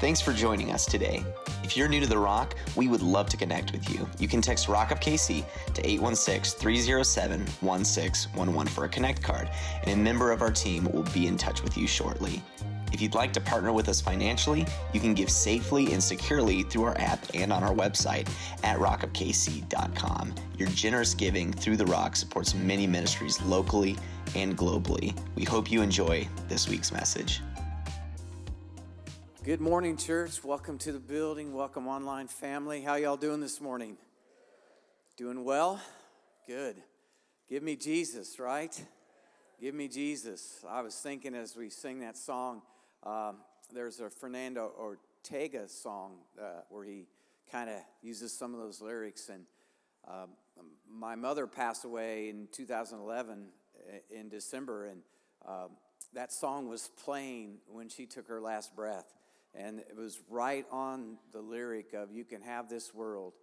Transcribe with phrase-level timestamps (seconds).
[0.00, 1.24] Thanks for joining us today.
[1.64, 4.08] If you're new to The Rock, we would love to connect with you.
[4.20, 9.50] You can text Rock of KC to 816 307 1611 for a Connect card,
[9.82, 12.40] and a member of our team will be in touch with you shortly.
[12.92, 16.84] If you'd like to partner with us financially, you can give safely and securely through
[16.84, 18.28] our app and on our website
[18.62, 20.32] at rockofkc.com.
[20.58, 23.96] Your generous giving through The Rock supports many ministries locally
[24.36, 25.18] and globally.
[25.34, 27.42] We hope you enjoy this week's message.
[29.48, 30.44] Good morning, church.
[30.44, 31.54] Welcome to the building.
[31.54, 32.82] Welcome, online family.
[32.82, 33.96] How y'all doing this morning?
[35.16, 35.80] Doing well?
[36.46, 36.76] Good.
[37.48, 38.78] Give me Jesus, right?
[39.58, 40.62] Give me Jesus.
[40.68, 42.60] I was thinking as we sing that song,
[43.04, 43.36] um,
[43.72, 47.06] there's a Fernando Ortega song uh, where he
[47.50, 49.30] kind of uses some of those lyrics.
[49.30, 49.46] And
[50.06, 50.28] um,
[50.92, 53.46] my mother passed away in 2011
[53.88, 55.00] uh, in December, and
[55.48, 55.70] um,
[56.12, 59.14] that song was playing when she took her last breath.
[59.54, 63.34] And it was right on the lyric of, You can have this world,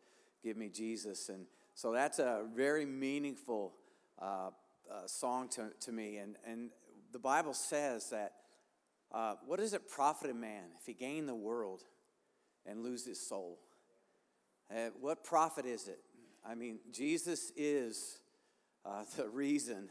[0.43, 1.29] give me Jesus.
[1.29, 3.73] And so that's a very meaningful
[4.19, 4.49] uh,
[4.89, 6.17] uh, song to, to me.
[6.17, 6.69] And, and
[7.11, 8.33] the Bible says that
[9.13, 11.83] uh, what does it profit a man if he gain the world
[12.65, 13.59] and lose his soul?
[14.69, 15.99] Uh, what profit is it?
[16.45, 18.19] I mean, Jesus is
[18.85, 19.89] uh, the reason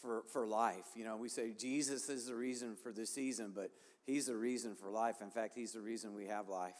[0.00, 0.86] for, for life.
[0.94, 3.70] You know, we say Jesus is the reason for the season, but
[4.06, 5.16] He's the reason for life.
[5.20, 6.74] In fact, He's the reason we have life.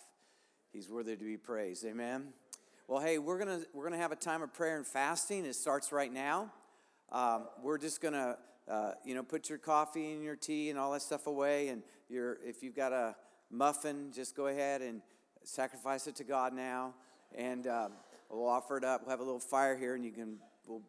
[0.73, 1.85] He's worthy to be praised.
[1.85, 2.33] Amen.
[2.87, 5.45] Well, hey, we're gonna we're gonna have a time of prayer and fasting.
[5.45, 6.51] It starts right now.
[7.12, 8.37] Um, we're just gonna
[8.69, 11.83] uh, you know put your coffee and your tea and all that stuff away, and
[12.09, 13.15] your if you've got a
[13.51, 15.03] muffin, just go ahead and
[15.45, 16.95] sacrifice it to God now,
[17.34, 17.93] and um,
[18.29, 19.03] we'll offer it up.
[19.03, 20.83] We'll have a little fire here, and you can we'll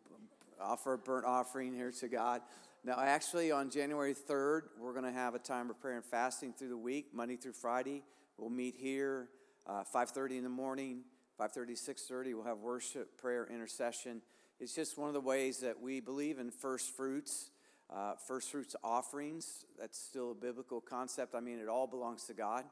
[0.62, 2.42] offer a burnt offering here to God.
[2.84, 6.54] Now, actually, on January 3rd, we're going to have a time of prayer and fasting
[6.54, 8.04] through the week, Monday through Friday.
[8.38, 9.30] We'll meet here
[9.68, 11.02] uh, 5.30 in the morning,
[11.40, 12.34] 5.30, 6.30.
[12.34, 14.22] We'll have worship, prayer, intercession.
[14.60, 17.52] It's just one of the ways that we believe in first fruits,
[17.94, 19.66] uh, first fruits offerings.
[19.80, 21.36] That's still a biblical concept.
[21.36, 22.66] I mean, it all belongs to God.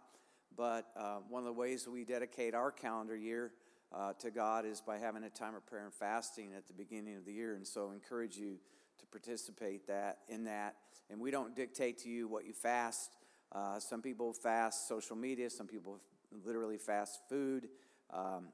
[0.56, 3.52] But uh, one of the ways we dedicate our calendar year
[3.96, 7.16] uh, to God is by having a time of prayer and fasting at the beginning
[7.16, 7.56] of the year.
[7.56, 8.58] And so I encourage you
[9.00, 10.76] to participate that in that.
[11.10, 13.16] And we don't dictate to you what you fast.
[13.52, 15.50] Uh, some people fast social media.
[15.50, 16.00] Some people
[16.46, 17.70] literally fast food.
[18.12, 18.50] Um,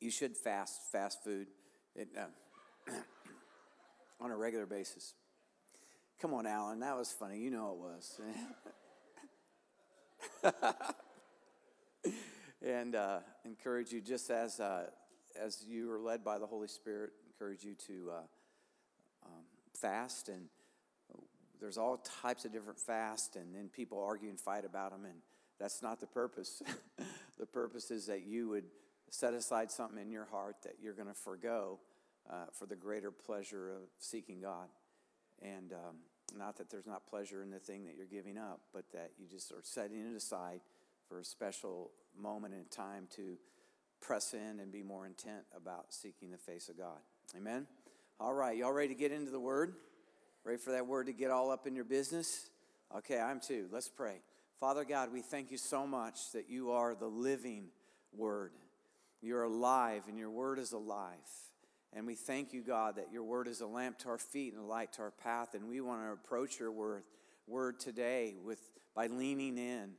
[0.00, 1.48] you should fast fast food
[1.94, 2.90] it, uh,
[4.20, 5.14] on a regular basis.
[6.20, 6.80] Come on, Alan.
[6.80, 7.38] That was funny.
[7.38, 7.70] You know
[10.42, 10.92] it was.
[12.70, 14.84] and uh, encourage you, just as uh,
[15.40, 19.42] as you are led by the Holy Spirit, encourage you to uh, um,
[19.74, 20.46] fast, and
[21.60, 25.16] there's all types of different fasts, and then people argue and fight about them, and
[25.58, 26.62] that's not the purpose.
[27.38, 28.64] the purpose is that you would
[29.10, 31.78] set aside something in your heart that you're going to forego
[32.30, 34.68] uh, for the greater pleasure of seeking God.
[35.42, 35.96] And um,
[36.38, 39.26] not that there's not pleasure in the thing that you're giving up, but that you
[39.26, 40.60] just are setting it aside
[41.10, 43.36] for a special moment in time to
[44.00, 47.00] press in and be more intent about seeking the face of God.
[47.36, 47.66] Amen.
[48.20, 49.74] All right, y'all ready to get into the word?
[50.44, 52.48] Ready for that word to get all up in your business?
[52.96, 53.66] Okay, I'm too.
[53.72, 54.20] Let's pray.
[54.60, 57.70] Father God, we thank you so much that you are the living
[58.16, 58.52] word.
[59.20, 61.16] You're alive, and your word is alive.
[61.92, 64.62] And we thank you, God, that your word is a lamp to our feet and
[64.62, 65.54] a light to our path.
[65.54, 67.02] And we want to approach your word,
[67.48, 68.60] word today with
[68.94, 69.90] by leaning in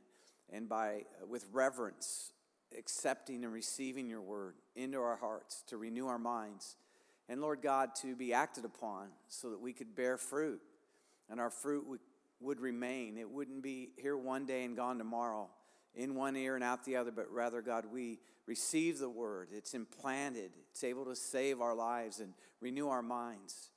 [0.50, 2.32] and by uh, with reverence,
[2.78, 6.76] accepting and receiving your word into our hearts to renew our minds
[7.28, 10.60] and Lord God, to be acted upon so that we could bear fruit
[11.30, 12.00] and our fruit would,
[12.40, 13.16] would remain.
[13.16, 15.48] It wouldn't be here one day and gone tomorrow,
[15.94, 19.48] in one ear and out the other, but rather, God, we receive the word.
[19.52, 23.70] It's implanted, it's able to save our lives and renew our minds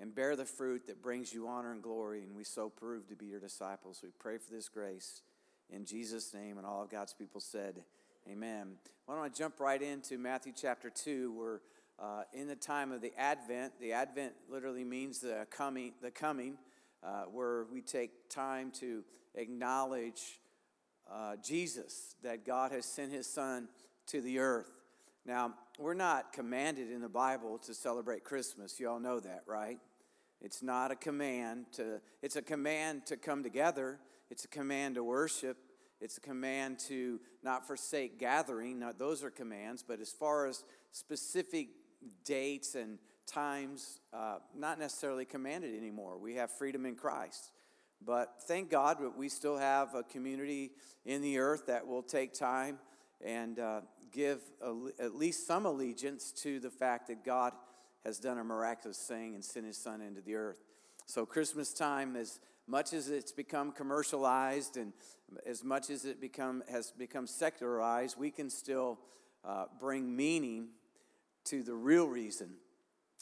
[0.00, 2.22] and bear the fruit that brings you honor and glory.
[2.22, 4.00] And we so prove to be your disciples.
[4.02, 5.22] We pray for this grace
[5.70, 6.58] in Jesus' name.
[6.58, 7.82] And all of God's people said,
[8.30, 8.74] Amen.
[9.06, 11.60] Why don't I jump right into Matthew chapter 2, where
[11.98, 16.58] uh, in the time of the Advent, the Advent literally means the coming, the coming,
[17.02, 19.02] uh, where we take time to
[19.34, 20.40] acknowledge
[21.10, 23.68] uh, Jesus, that God has sent His Son
[24.08, 24.70] to the earth.
[25.24, 28.78] Now, we're not commanded in the Bible to celebrate Christmas.
[28.78, 29.78] You all know that, right?
[30.40, 33.98] It's not a command to, it's a command to come together.
[34.30, 35.56] It's a command to worship.
[36.00, 38.78] It's a command to not forsake gathering.
[38.78, 41.68] Now, those are commands, but as far as specific
[42.24, 46.18] dates and times uh, not necessarily commanded anymore.
[46.18, 47.50] We have freedom in Christ.
[48.04, 50.70] But thank God that we still have a community
[51.04, 52.78] in the earth that will take time
[53.24, 53.80] and uh,
[54.12, 57.52] give a, at least some allegiance to the fact that God
[58.04, 60.62] has done a miraculous thing and sent his son into the earth.
[61.06, 64.92] So, Christmas time, as much as it's become commercialized and
[65.46, 68.98] as much as it become, has become secularized, we can still
[69.44, 70.68] uh, bring meaning
[71.44, 72.50] to the real reason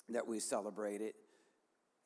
[0.09, 1.15] that we celebrate it.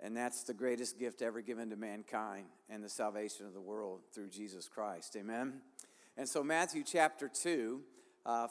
[0.02, 4.00] And that's the greatest gift ever given to mankind and the salvation of the world
[4.14, 5.16] through Jesus Christ.
[5.16, 5.60] Amen?
[6.16, 7.80] And so, Matthew chapter 2,
[8.24, 8.48] uh,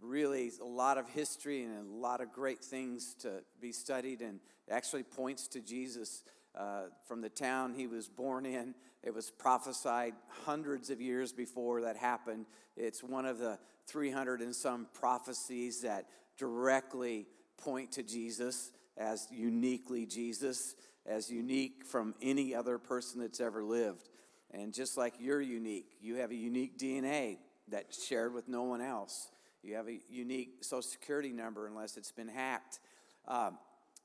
[0.00, 4.38] really a lot of history and a lot of great things to be studied, and
[4.70, 6.22] actually points to Jesus
[6.58, 8.74] uh, from the town he was born in.
[9.02, 10.14] It was prophesied
[10.44, 12.46] hundreds of years before that happened.
[12.76, 16.06] It's one of the 300 and some prophecies that
[16.36, 17.26] directly
[17.56, 20.74] point to Jesus as uniquely Jesus,
[21.06, 24.08] as unique from any other person that's ever lived.
[24.52, 27.38] And just like you're unique, you have a unique DNA
[27.68, 29.28] that's shared with no one else.
[29.62, 32.80] You have a unique social security number unless it's been hacked.
[33.26, 33.58] Um,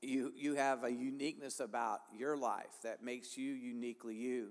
[0.06, 4.50] you, you have a uniqueness about your life that makes you uniquely you.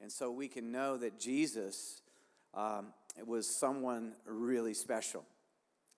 [0.00, 2.02] And so we can know that Jesus
[2.52, 2.92] um,
[3.26, 5.24] was someone really special.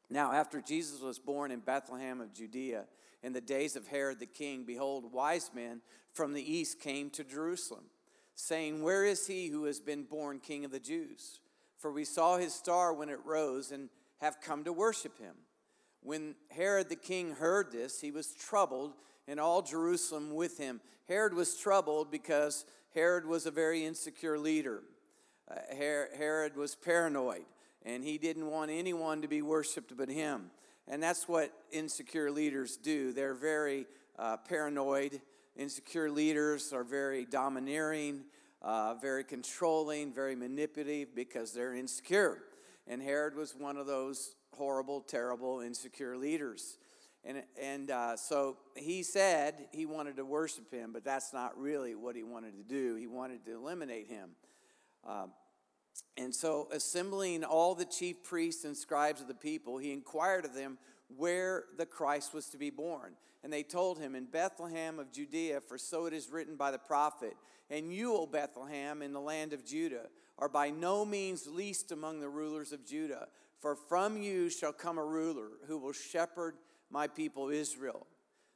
[0.09, 2.85] Now, after Jesus was born in Bethlehem of Judea,
[3.23, 5.81] in the days of Herod the king, behold, wise men
[6.13, 7.85] from the east came to Jerusalem,
[8.35, 11.41] saying, Where is he who has been born king of the Jews?
[11.79, 13.89] For we saw his star when it rose and
[14.21, 15.35] have come to worship him.
[16.07, 18.93] When Herod the king heard this, he was troubled,
[19.27, 20.81] and all Jerusalem with him.
[21.09, 22.65] Herod was troubled because
[22.95, 24.85] Herod was a very insecure leader.
[25.51, 25.57] Uh,
[26.17, 27.43] Herod was paranoid,
[27.85, 30.53] and he didn't want anyone to be worshiped but him.
[30.87, 33.13] And that's what insecure leaders do.
[33.13, 33.87] They're very
[34.17, 35.21] uh, paranoid.
[35.57, 38.27] Insecure leaders are very domineering,
[38.63, 42.45] uh, very controlling, very manipulative because they're insecure.
[42.87, 46.79] And Herod was one of those horrible, terrible, insecure leaders.
[47.25, 51.95] And, and uh, so he said he wanted to worship him, but that's not really
[51.95, 52.95] what he wanted to do.
[52.95, 54.31] He wanted to eliminate him.
[55.07, 55.27] Uh,
[56.17, 60.55] and so, assembling all the chief priests and scribes of the people, he inquired of
[60.55, 60.79] them
[61.15, 63.15] where the Christ was to be born.
[63.43, 66.79] And they told him, In Bethlehem of Judea, for so it is written by the
[66.79, 67.37] prophet,
[67.71, 70.07] And you, O Bethlehem, in the land of Judah,
[70.39, 73.29] are by no means least among the rulers of Judah.
[73.61, 76.57] For from you shall come a ruler who will shepherd
[76.91, 78.07] my people Israel.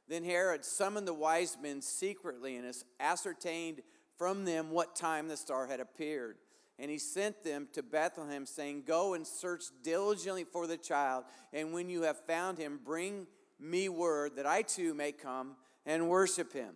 [0.07, 3.81] Then Herod summoned the wise men secretly and ascertained
[4.17, 6.37] from them what time the star had appeared.
[6.77, 11.73] And he sent them to Bethlehem, saying, Go and search diligently for the child, and
[11.73, 13.27] when you have found him, bring
[13.59, 15.55] me word that I too may come
[15.85, 16.75] and worship him.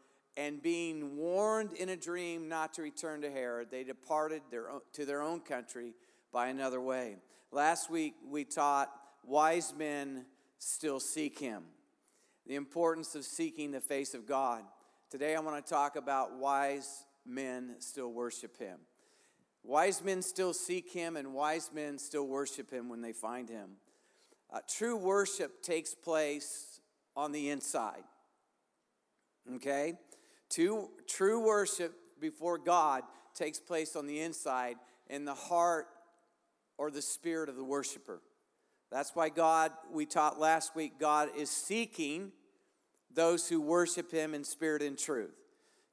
[0.37, 5.05] And being warned in a dream not to return to Herod, they departed their, to
[5.05, 5.93] their own country
[6.31, 7.17] by another way.
[7.51, 8.89] Last week we taught
[9.25, 10.25] wise men
[10.57, 11.63] still seek him,
[12.47, 14.63] the importance of seeking the face of God.
[15.09, 18.79] Today I want to talk about wise men still worship him.
[19.63, 23.71] Wise men still seek him, and wise men still worship him when they find him.
[24.51, 26.79] Uh, true worship takes place
[27.15, 28.03] on the inside.
[29.55, 29.93] Okay?
[30.51, 33.03] True, true worship before God
[33.33, 34.75] takes place on the inside,
[35.09, 35.87] in the heart
[36.77, 38.21] or the spirit of the worshiper.
[38.91, 42.31] That's why God, we taught last week, God is seeking
[43.13, 45.33] those who worship Him in spirit and truth.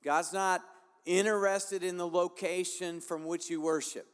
[0.04, 0.62] God's not
[1.04, 4.06] interested in the location from which you worship.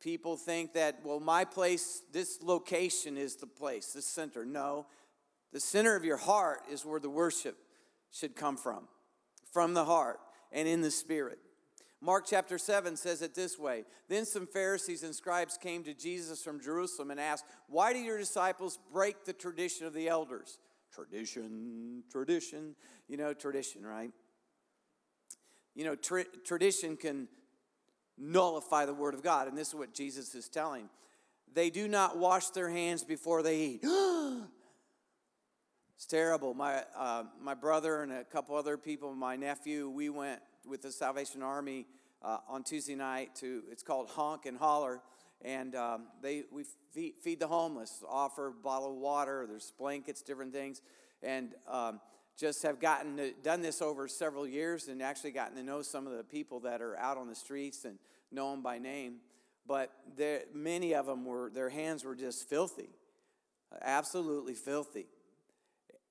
[0.00, 4.44] People think that, well, my place, this location is the place, the center.
[4.44, 4.86] No,
[5.52, 7.56] the center of your heart is where the worship
[8.18, 8.88] should come from,
[9.52, 10.18] from the heart
[10.52, 11.38] and in the spirit.
[12.00, 16.42] Mark chapter 7 says it this way Then some Pharisees and scribes came to Jesus
[16.42, 20.58] from Jerusalem and asked, Why do your disciples break the tradition of the elders?
[20.92, 22.74] Tradition, tradition.
[23.08, 24.10] You know, tradition, right?
[25.74, 27.28] You know, tra- tradition can
[28.18, 30.88] nullify the word of God, and this is what Jesus is telling.
[31.52, 33.84] They do not wash their hands before they eat.
[35.96, 36.52] it's terrible.
[36.52, 40.92] My, uh, my brother and a couple other people, my nephew, we went with the
[40.92, 41.86] Salvation Army
[42.22, 45.00] uh, on Tuesday night to, it's called Honk and Holler.
[45.40, 50.20] And um, they, we feed, feed, the homeless, offer a bottle of water, there's blankets,
[50.20, 50.82] different things.
[51.22, 51.98] And um,
[52.36, 56.06] just have gotten to, done this over several years and actually gotten to know some
[56.06, 57.98] of the people that are out on the streets and
[58.30, 59.14] know them by name.
[59.66, 62.90] But there, many of them were, their hands were just filthy,
[63.80, 65.06] absolutely filthy.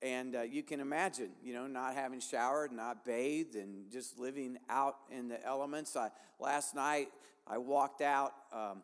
[0.01, 4.57] And uh, you can imagine, you know, not having showered, not bathed, and just living
[4.69, 5.95] out in the elements.
[5.95, 6.09] I,
[6.39, 7.07] last night,
[7.47, 8.83] I walked out um,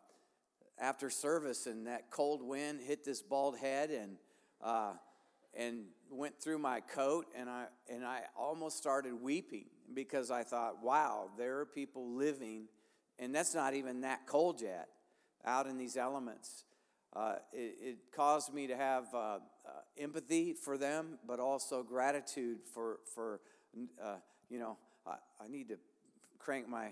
[0.80, 4.16] after service, and that cold wind hit this bald head, and
[4.62, 4.92] uh,
[5.54, 10.82] and went through my coat, and I and I almost started weeping because I thought,
[10.82, 12.68] wow, there are people living,
[13.18, 14.88] and that's not even that cold yet,
[15.44, 16.64] out in these elements
[17.14, 19.04] uh, it, it, caused me to have
[19.66, 23.40] uh, empathy for them, but also gratitude for, for
[24.02, 24.16] uh,
[24.48, 24.76] you know,
[25.06, 25.76] I, I, need to
[26.38, 26.88] crank my,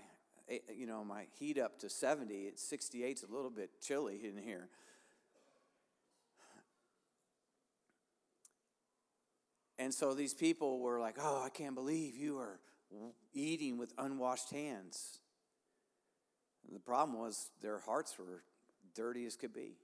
[0.48, 2.34] eh, you know, my heat up to 70.
[2.34, 4.68] It's 68, it's a little bit chilly in here.
[9.78, 12.60] And so these people were like, oh, I can't believe you are
[13.32, 15.20] eating with unwashed hands.
[16.66, 18.42] And the problem was their hearts were
[18.94, 19.76] dirty as could be.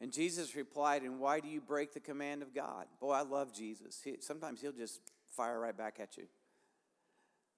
[0.00, 2.86] And Jesus replied, And why do you break the command of God?
[3.00, 4.00] Boy, I love Jesus.
[4.02, 5.00] He, sometimes he'll just
[5.36, 6.24] fire right back at you.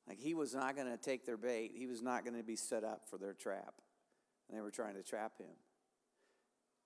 [0.08, 2.56] Like he was not going to take their bait, he was not going to be
[2.56, 3.74] set up for their trap.
[4.48, 5.56] And they were trying to trap him.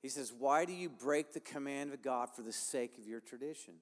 [0.03, 3.21] He says, Why do you break the command of God for the sake of your
[3.21, 3.75] tradition?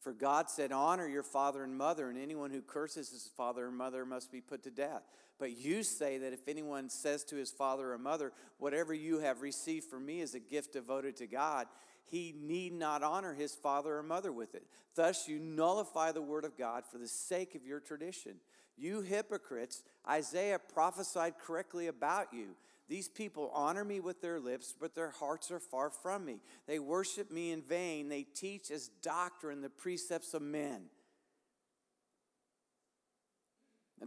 [0.00, 3.70] For God said, Honor your father and mother, and anyone who curses his father or
[3.70, 5.02] mother must be put to death.
[5.38, 9.40] But you say that if anyone says to his father or mother, Whatever you have
[9.40, 11.66] received from me is a gift devoted to God,
[12.04, 14.66] he need not honor his father or mother with it.
[14.94, 18.36] Thus, you nullify the word of God for the sake of your tradition.
[18.76, 22.56] You hypocrites, Isaiah prophesied correctly about you.
[22.88, 26.40] These people honor me with their lips, but their hearts are far from me.
[26.66, 28.08] They worship me in vain.
[28.08, 30.84] They teach as doctrine the precepts of men.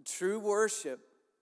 [0.05, 0.99] True worship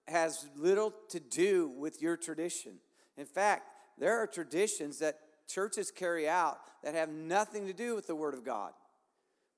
[0.08, 2.74] has little to do with your tradition.
[3.18, 8.08] In fact, there are traditions that churches carry out that have nothing to do with
[8.08, 8.74] the Word of God.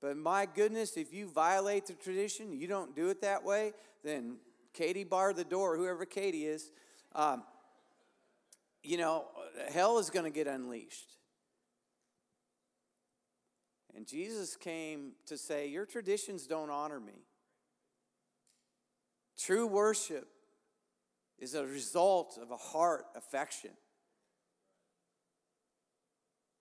[0.00, 3.72] But my goodness, if you violate the tradition, you don't do it that way,
[4.04, 4.36] then
[4.72, 6.70] Katie barred the door, whoever Katie is,
[7.14, 7.44] um,
[8.82, 9.26] you know,
[9.72, 11.16] hell is going to get unleashed.
[13.94, 17.24] And Jesus came to say, Your traditions don't honor me.
[19.38, 20.28] True worship
[21.38, 23.70] is a result of a heart affection.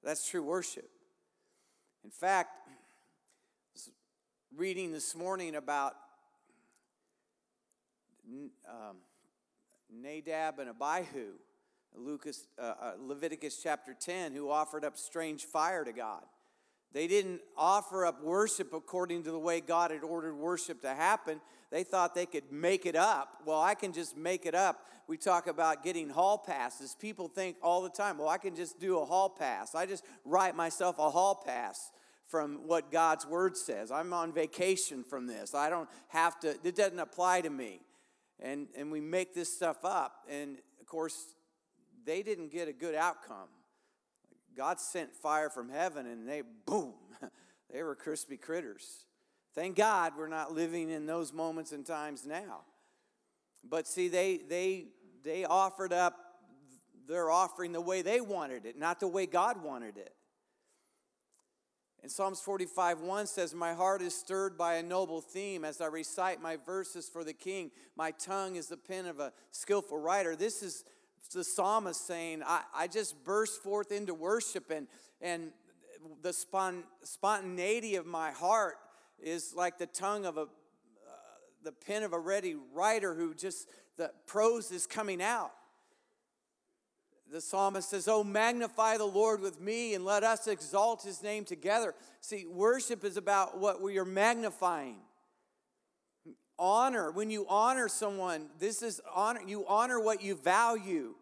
[0.04, 0.90] That's true worship.
[2.04, 2.50] In fact,
[4.56, 5.94] reading this morning about
[8.68, 8.98] um,
[9.94, 11.34] Nadab and Abihu,
[11.98, 16.24] Lucas, uh, uh, Leviticus chapter 10, who offered up strange fire to God.
[16.94, 21.40] They didn't offer up worship according to the way God had ordered worship to happen.
[21.70, 23.42] They thought they could make it up.
[23.46, 24.86] Well, I can just make it up.
[25.08, 26.96] We talk about getting hall passes.
[27.00, 29.74] People think all the time, well, I can just do a hall pass.
[29.74, 31.92] I just write myself a hall pass
[32.28, 33.92] from what God's word says.
[33.92, 35.54] I'm on vacation from this.
[35.54, 37.82] I don't have to, it doesn't apply to me.
[38.40, 40.26] And, and we make this stuff up.
[40.30, 41.36] And of course,
[42.06, 43.50] they didn't get a good outcome.
[44.56, 46.94] God sent fire from heaven and they, boom,
[47.74, 49.06] they were crispy critters.
[49.54, 52.62] Thank God we're not living in those moments and times now.
[53.68, 54.86] But see, they, they,
[55.24, 56.16] they offered up
[57.08, 60.14] their offering the way they wanted it, not the way God wanted it.
[62.02, 65.86] And Psalms 45 1 says, My heart is stirred by a noble theme as I
[65.86, 67.70] recite my verses for the king.
[67.96, 70.36] My tongue is the pen of a skillful writer.
[70.36, 70.84] This is
[71.30, 74.88] the psalmist saying, I, I just burst forth into worship, and,
[75.22, 75.52] and
[76.22, 78.76] the spon- spontaneity of my heart
[79.22, 80.46] is like the tongue of a, uh,
[81.64, 85.52] the pen of a ready writer who just, the prose is coming out.
[87.32, 91.46] The psalmist says, Oh, magnify the Lord with me and let us exalt his name
[91.46, 91.96] together.
[92.20, 94.98] See, worship is about what we are magnifying
[96.62, 101.16] honor when you honor someone this is honor you honor what you value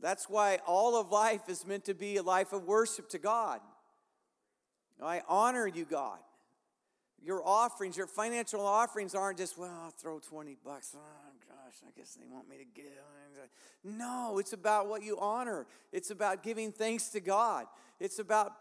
[0.00, 3.60] that's why all of life is meant to be a life of worship to God.
[5.02, 6.18] I honor you, God.
[7.22, 10.94] Your offerings, your financial offerings aren't just, well, I'll throw 20 bucks.
[10.96, 12.84] Oh, gosh, I guess they want me to give.
[13.82, 15.66] No, it's about what you honor.
[15.92, 17.66] It's about giving thanks to God.
[17.98, 18.60] It's about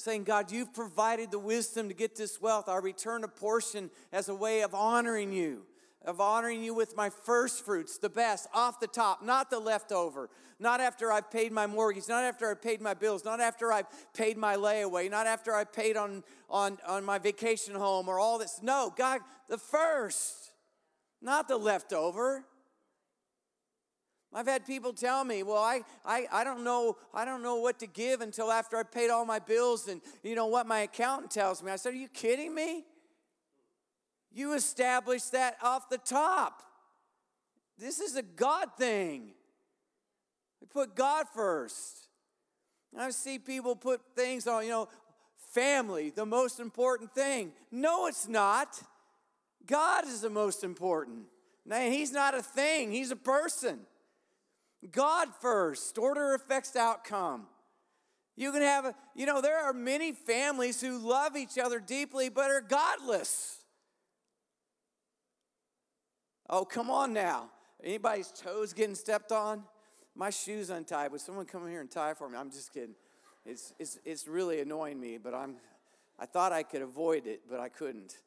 [0.00, 2.68] saying, God, you've provided the wisdom to get this wealth.
[2.68, 5.62] I return a portion as a way of honoring you,
[6.04, 10.30] of honoring you with my first fruits, the best, off the top, not the leftover,
[10.58, 13.86] not after I've paid my mortgage, not after I've paid my bills, not after I've
[14.14, 18.38] paid my layaway, not after I've paid on, on, on my vacation home or all
[18.38, 18.60] this.
[18.62, 20.52] No, God, the first,
[21.20, 22.44] not the leftover.
[24.32, 27.80] I've had people tell me, well, I, I, I don't know, I don't know what
[27.80, 31.32] to give until after I paid all my bills and you know what my accountant
[31.32, 31.72] tells me.
[31.72, 32.84] I said, Are you kidding me?
[34.32, 36.62] You established that off the top.
[37.76, 39.32] This is a God thing.
[40.60, 42.08] We put God first.
[42.96, 44.88] I see people put things on, you know,
[45.52, 47.52] family, the most important thing.
[47.72, 48.80] No, it's not.
[49.66, 51.24] God is the most important.
[51.64, 53.80] Now, he's not a thing, he's a person.
[54.90, 55.98] God first.
[55.98, 57.46] Order affects outcome.
[58.36, 62.30] You can have, a, you know, there are many families who love each other deeply
[62.30, 63.58] but are godless.
[66.48, 67.50] Oh, come on now.
[67.84, 69.62] Anybody's toes getting stepped on?
[70.14, 71.12] My shoe's untied.
[71.12, 72.36] Would someone come here and tie for me?
[72.36, 72.94] I'm just kidding.
[73.46, 75.56] It's, it's, it's really annoying me, but I'm,
[76.18, 78.18] I thought I could avoid it, but I couldn't.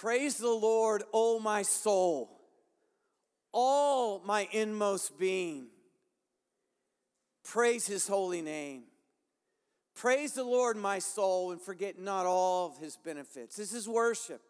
[0.00, 2.30] Praise the Lord, O my soul,
[3.50, 5.66] all my inmost being.
[7.42, 8.84] Praise his holy name.
[9.96, 13.56] Praise the Lord, my soul, and forget not all of his benefits.
[13.56, 14.40] This is worship.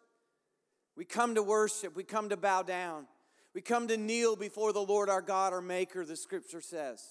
[0.95, 3.07] We come to worship, we come to bow down,
[3.55, 7.03] we come to kneel before the Lord our God, our Maker, the scripture says.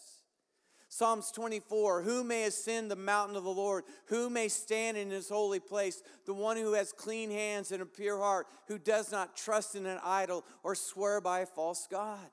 [0.89, 3.85] Psalms 24 Who may ascend the mountain of the Lord?
[4.07, 6.03] Who may stand in his holy place?
[6.27, 9.87] The one who has clean hands and a pure heart, who does not trust in
[9.87, 12.27] an idol or swear by a false God.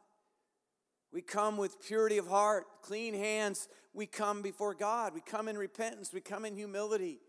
[1.12, 3.67] We come with purity of heart, clean hands.
[3.93, 5.13] We come before God.
[5.13, 6.12] We come in repentance.
[6.13, 7.19] We come in humility.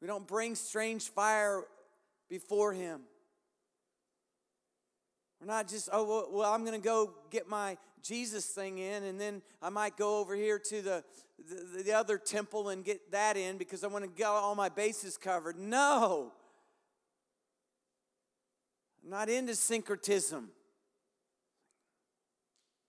[0.00, 1.64] We don't bring strange fire
[2.28, 3.02] before Him.
[5.40, 9.18] We're not just, oh, well, I'm going to go get my Jesus thing in, and
[9.18, 11.04] then I might go over here to the,
[11.48, 14.68] the, the other temple and get that in because I want to get all my
[14.68, 15.58] bases covered.
[15.58, 16.32] No.
[19.02, 20.50] I'm not into syncretism.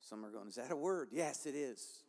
[0.01, 1.09] Some are going, is that a word?
[1.11, 2.03] Yes, it is.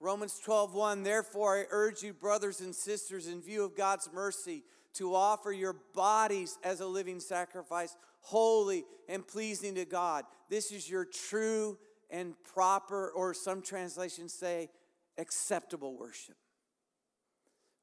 [0.00, 4.64] Romans 12, 1, therefore I urge you, brothers and sisters, in view of God's mercy,
[4.94, 10.24] to offer your bodies as a living sacrifice, holy and pleasing to God.
[10.48, 11.78] This is your true
[12.10, 14.68] and proper, or some translations say,
[15.16, 16.36] acceptable worship.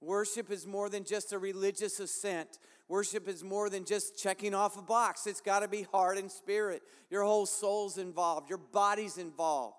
[0.02, 2.60] Worship is more than just a religious assent.
[2.88, 5.26] Worship is more than just checking off a box.
[5.28, 6.84] It's got to be heart and spirit.
[7.10, 9.76] Your whole soul's involved, your body's involved.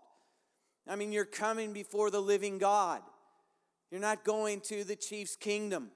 [0.89, 3.03] I mean, you're coming before the living God.
[3.91, 5.91] You're not going to the Chiefs Kingdom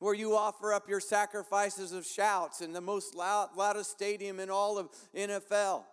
[0.00, 4.50] where you offer up your sacrifices of shouts in the most loud, loudest stadium in
[4.50, 5.84] all of NFL.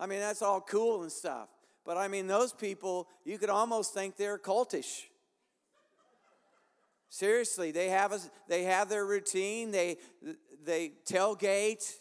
[0.00, 1.48] I mean, that's all cool and stuff.
[1.84, 5.02] But I mean, those people, you could almost think they're cultish.
[7.10, 9.98] Seriously, they have, a, they have their routine, they,
[10.64, 11.92] they tailgate,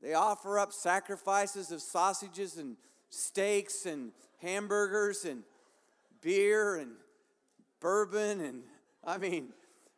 [0.00, 2.76] they offer up sacrifices of sausages and
[3.10, 5.42] steaks and hamburgers and
[6.22, 6.92] beer and
[7.80, 8.62] bourbon and
[9.06, 9.50] I mean,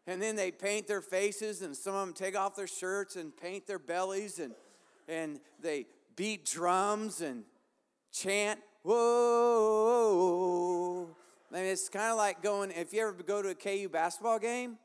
[0.07, 3.35] and then they paint their faces, and some of them take off their shirts and
[3.37, 4.53] paint their bellies, and,
[5.09, 7.45] and they beat drums and
[8.13, 9.09] chant, whoa.
[11.51, 14.39] I mean, it's kind of like going, if you ever go to a KU basketball
[14.39, 14.77] game,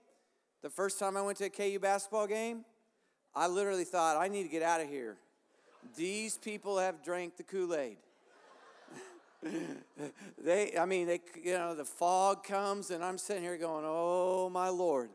[0.62, 2.64] the first time I went to a KU basketball game,
[3.36, 5.18] I literally thought, I need to get out of here.
[5.98, 7.98] These people have drank the Kool Aid
[10.44, 14.50] they, I mean, they, you know, the fog comes, and I'm sitting here going, "Oh
[14.50, 15.10] my Lord,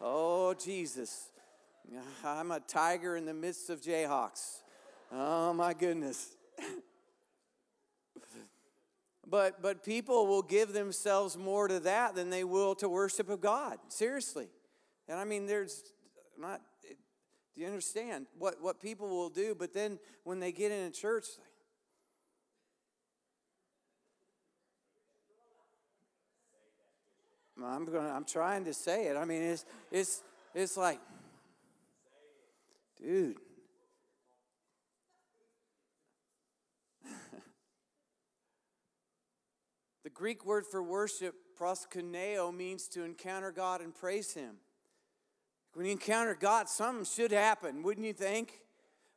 [0.00, 1.30] oh Jesus,
[2.24, 4.62] I'm a tiger in the midst of jayhawks.
[5.12, 6.36] Oh my goodness."
[9.26, 13.40] but but people will give themselves more to that than they will to worship of
[13.40, 13.78] God.
[13.88, 14.48] Seriously,
[15.08, 15.82] and I mean, there's
[16.38, 16.60] not.
[17.54, 19.54] Do you understand what what people will do?
[19.58, 21.26] But then when they get in a church,
[27.64, 29.16] I'm going I'm trying to say it.
[29.16, 30.22] I mean, it's it's
[30.54, 31.00] it's like
[33.00, 33.36] dude.
[40.04, 44.56] the Greek word for worship, proskuneo, means to encounter God and praise Him.
[45.74, 48.60] When you encounter God, something should happen, wouldn't you think?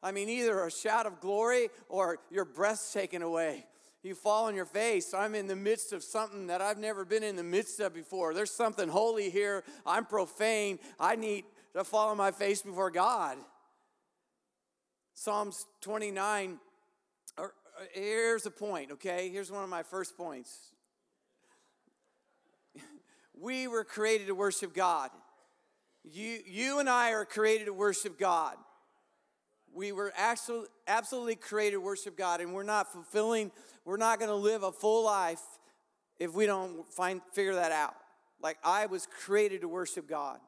[0.04, 3.66] I mean, either a shout of glory or your breath's taken away.
[4.04, 5.14] You fall on your face.
[5.14, 8.34] I'm in the midst of something that I've never been in the midst of before.
[8.34, 9.64] There's something holy here.
[9.86, 10.80] I'm profane.
[11.00, 13.38] I need to fall on my face before God.
[15.14, 16.60] Psalms 29.
[17.38, 17.48] Uh,
[17.94, 19.30] here's a point, okay?
[19.30, 20.72] Here's one of my first points.
[23.40, 25.12] we were created to worship God.
[26.04, 28.58] You, you and I are created to worship God.
[29.74, 33.52] We were actually, absolutely created to worship God, and we're not fulfilling,
[33.86, 35.42] we're not going to live a full life
[36.20, 37.96] if we don't find, figure that out.
[38.42, 40.40] Like I was created to worship God.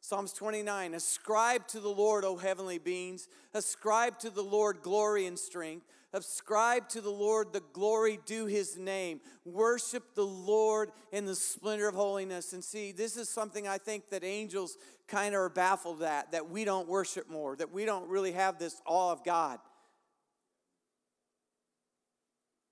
[0.00, 3.28] Psalms 29 Ascribe to the Lord, O heavenly beings.
[3.54, 5.86] Ascribe to the Lord glory and strength.
[6.16, 9.20] Ascribe to the Lord the glory due his name.
[9.44, 12.54] Worship the Lord in the splendor of holiness.
[12.54, 16.48] And see, this is something I think that angels kind of are baffled at, that
[16.48, 19.58] we don't worship more, that we don't really have this awe of God.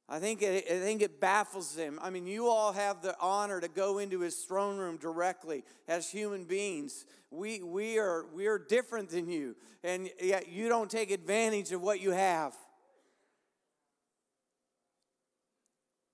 [0.09, 1.98] I think it, I think it baffles them.
[2.00, 6.11] I mean, you all have the honor to go into his throne room directly as
[6.11, 7.04] human beings.
[7.30, 11.83] We, we, are, we are different than you, and yet you don't take advantage of
[11.83, 12.54] what you have.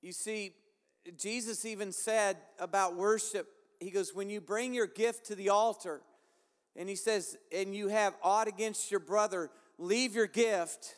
[0.03, 0.53] You see,
[1.17, 3.47] Jesus even said about worship,
[3.79, 6.03] he goes, When you bring your gift to the altar,
[6.77, 10.97] and he says, and you have aught against your brother, leave your gift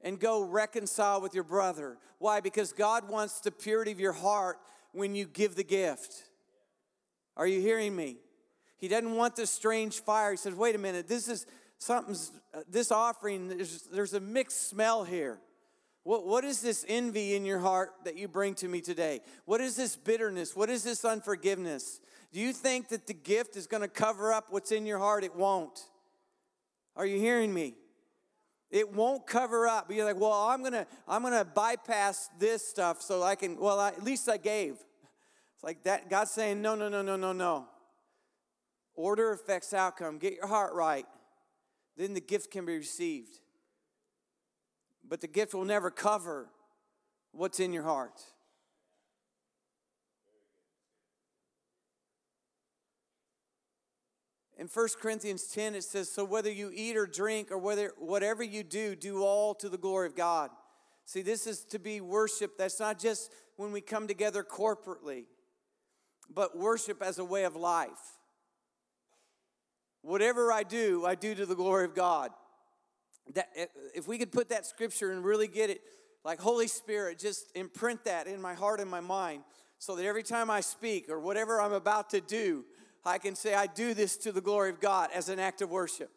[0.00, 1.98] and go reconcile with your brother.
[2.18, 2.40] Why?
[2.40, 4.58] Because God wants the purity of your heart
[4.92, 6.24] when you give the gift.
[7.36, 8.16] Are you hearing me?
[8.78, 10.32] He doesn't want this strange fire.
[10.32, 11.46] He says, wait a minute, this is
[11.78, 15.38] something's, uh, this offering, there's, there's a mixed smell here.
[16.08, 19.20] What, what is this envy in your heart that you bring to me today?
[19.44, 20.56] What is this bitterness?
[20.56, 22.00] What is this unforgiveness?
[22.32, 25.22] Do you think that the gift is going to cover up what's in your heart?
[25.22, 25.78] It won't.
[26.96, 27.74] Are you hearing me?
[28.70, 29.92] It won't cover up.
[29.92, 33.58] You're like, well, I'm gonna, I'm gonna bypass this stuff so I can.
[33.58, 34.76] Well, I, at least I gave.
[35.56, 36.08] It's like that.
[36.08, 37.66] God's saying, no, no, no, no, no, no.
[38.94, 40.16] Order affects outcome.
[40.16, 41.04] Get your heart right.
[41.98, 43.40] Then the gift can be received.
[45.08, 46.48] But the gift will never cover
[47.32, 48.20] what's in your heart.
[54.58, 58.42] In 1 Corinthians 10, it says, So whether you eat or drink or whether whatever
[58.42, 60.50] you do, do all to the glory of God.
[61.04, 62.58] See, this is to be worship.
[62.58, 65.24] That's not just when we come together corporately,
[66.28, 68.18] but worship as a way of life.
[70.02, 72.30] Whatever I do, I do to the glory of God.
[73.34, 75.80] That, eh, if we could put that scripture and really get it,
[76.24, 79.42] like Holy Spirit, just imprint that in my heart and my mind
[79.78, 82.64] so that every time I speak or whatever I'm about to do,
[83.04, 85.70] I can say, I do this to the glory of God as an act of
[85.70, 86.10] worship.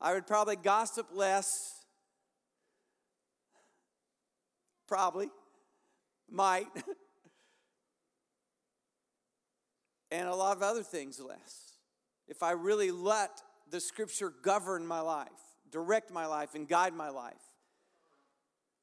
[0.00, 1.74] I would probably gossip less,
[4.86, 5.28] probably,
[6.30, 6.66] might,
[10.10, 11.72] and a lot of other things less.
[12.26, 15.28] If I really let the scripture govern my life,
[15.70, 17.34] direct my life, and guide my life,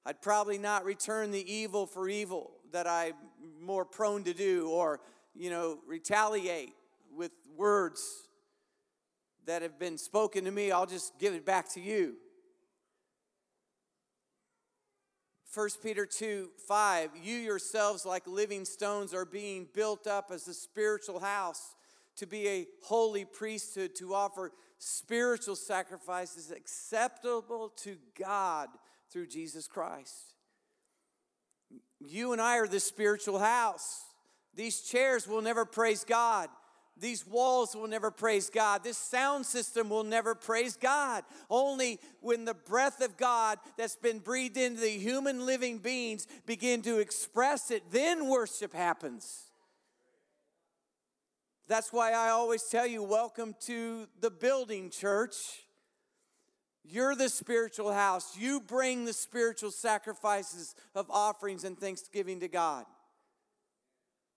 [0.06, 3.14] I'd probably not return the evil for evil that I'm
[3.60, 5.02] more prone to do or
[5.36, 6.74] you know, retaliate
[7.16, 8.02] with words
[9.46, 12.16] that have been spoken to me, I'll just give it back to you.
[15.54, 20.54] 1 Peter 2 5, you yourselves, like living stones, are being built up as a
[20.54, 21.76] spiritual house
[22.18, 28.70] to be a holy priesthood, to offer spiritual sacrifices acceptable to God
[29.12, 30.34] through Jesus Christ.
[32.00, 34.04] You and I are the spiritual house.
[34.54, 36.50] These chairs will never praise God.
[36.98, 38.84] These walls will never praise God.
[38.84, 41.26] This sound system will never praise God.
[41.50, 46.82] Only when the breath of God that's been breathed into the human living beings begin
[46.84, 49.46] to express it, then worship happens.
[51.68, 55.36] That's why I always tell you, welcome to the building, church.
[56.84, 58.38] You're the spiritual house.
[58.38, 62.86] You bring the spiritual sacrifices of offerings and thanksgiving to God.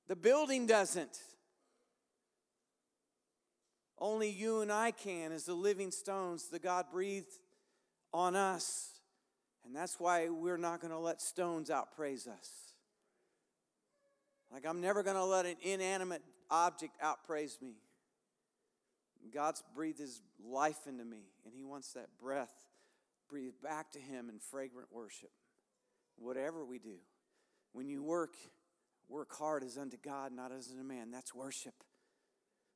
[0.09, 1.19] The building doesn't.
[3.99, 7.33] Only you and I can, as the living stones that God breathed
[8.15, 8.93] on us.
[9.67, 12.68] And that's why we're not going to let stones outpraise us.
[14.53, 17.75] Like, I'm never going to let an inanimate object outpraise me.
[19.33, 22.53] God's breathed his life into me, and he wants that breath
[23.29, 25.31] breathed back to him in fragrant worship.
[26.17, 26.97] Whatever we do,
[27.73, 28.35] when you work,
[29.09, 31.11] Work hard as unto God, not as unto man.
[31.11, 31.75] That's worship.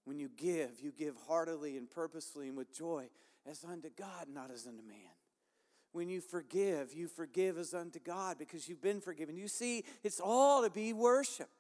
[0.05, 3.09] When you give, you give heartily and purposefully and with joy
[3.49, 4.97] as unto God, not as unto man.
[5.93, 9.37] When you forgive, you forgive as unto God because you've been forgiven.
[9.37, 11.51] You see, it's all to be worship.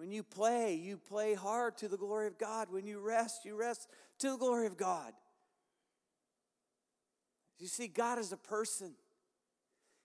[0.00, 2.68] When you play, you play hard to the glory of God.
[2.70, 3.86] When you rest, you rest
[4.20, 5.12] to the glory of God.
[7.58, 8.92] You see, God is a person.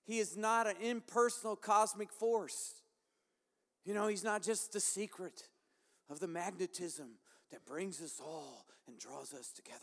[0.03, 2.73] He is not an impersonal cosmic force.
[3.85, 5.43] You know, He's not just the secret
[6.09, 7.11] of the magnetism
[7.53, 9.79] that brings us all and draws us together.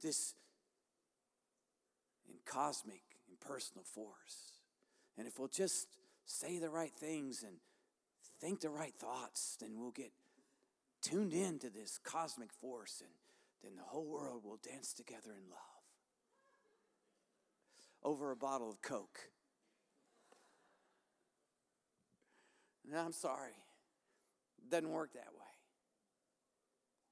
[0.00, 0.34] This
[2.28, 4.60] in cosmic, impersonal force.
[5.18, 5.88] And if we'll just
[6.26, 7.56] say the right things and
[8.42, 10.10] think the right thoughts, then we'll get
[11.00, 13.10] tuned into this cosmic force and
[13.62, 15.58] then the whole world will dance together in love
[18.02, 19.20] over a bottle of Coke.
[22.84, 23.52] And I'm sorry,
[24.58, 25.46] it doesn't work that way.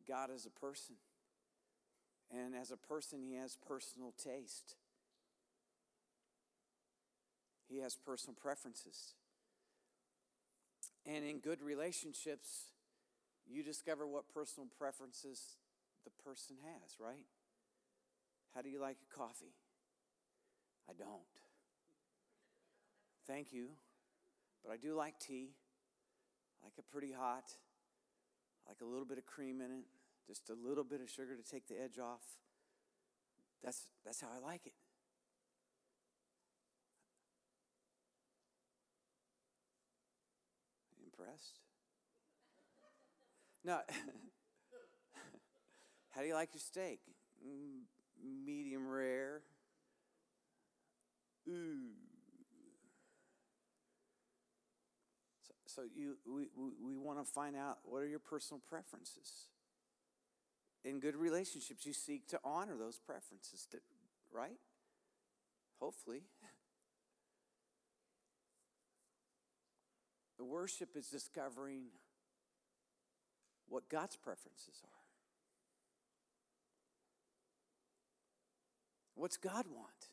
[0.08, 0.96] God is a person.
[2.32, 4.74] And as a person, he has personal taste.
[7.68, 9.14] He has personal preferences.
[11.06, 12.70] And in good relationships,
[13.46, 15.56] you discover what personal preferences
[16.04, 17.26] the person has, right?
[18.54, 19.54] How do you like your coffee?
[20.88, 21.20] I don't.
[23.26, 23.68] Thank you.
[24.64, 25.50] But I do like tea.
[26.60, 27.52] I like it pretty hot.
[28.66, 29.84] I like a little bit of cream in it,
[30.26, 32.22] just a little bit of sugar to take the edge off.
[33.64, 34.72] That's, that's how I like it.
[41.30, 41.60] Impressed?
[43.64, 43.78] No.
[46.10, 47.00] how do you like your steak?
[47.46, 47.82] Mm,
[48.44, 49.42] medium rare.
[51.48, 51.92] Ooh.
[55.46, 59.46] So, so you, we, we, want to find out what are your personal preferences.
[60.84, 63.68] In good relationships, you seek to honor those preferences,
[64.32, 64.58] right?
[65.78, 66.22] Hopefully.
[70.42, 71.84] Worship is discovering
[73.68, 74.90] what God's preferences are.
[79.14, 80.08] What's God want?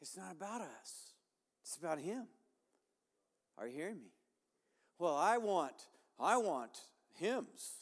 [0.00, 1.12] It's not about us,
[1.62, 2.26] it's about Him.
[3.58, 4.12] Are you hearing me?
[4.98, 5.74] Well, I want,
[6.18, 6.78] I want
[7.18, 7.72] hymns.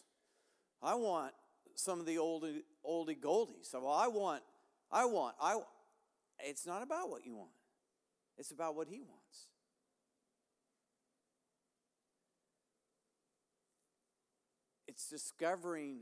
[0.82, 1.32] I want
[1.74, 3.66] some of the oldie, oldie goldies.
[3.70, 4.42] So I want,
[4.90, 5.58] I want, I.
[6.40, 7.50] It's not about what you want.
[8.36, 9.17] It's about what He wants.
[14.98, 15.98] It's discovering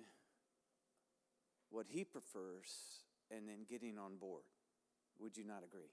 [1.68, 4.44] what He prefers and then getting on board.
[5.20, 5.92] Would you not agree?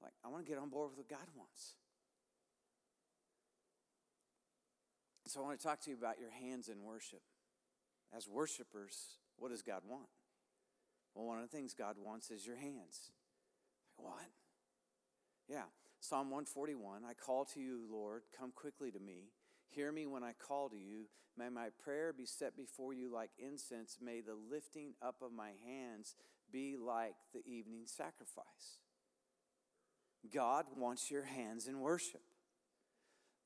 [0.00, 1.74] Like, I want to get on board with what God wants.
[5.26, 7.22] So I want to talk to you about your hands in worship.
[8.16, 10.06] As worshipers, what does God want?
[11.16, 13.10] Well, one of the things God wants is your hands.
[13.96, 14.30] What?
[15.48, 15.64] Yeah.
[15.98, 19.32] Psalm 141 I call to you, Lord, come quickly to me.
[19.74, 21.06] Hear me when I call to you.
[21.36, 23.98] May my prayer be set before you like incense.
[24.02, 26.14] May the lifting up of my hands
[26.52, 28.78] be like the evening sacrifice.
[30.32, 32.20] God wants your hands in worship.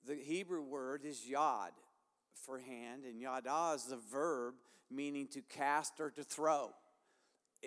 [0.07, 1.71] The Hebrew word is yad
[2.35, 4.55] for hand, and yada is the verb
[4.91, 6.71] meaning to cast or to throw.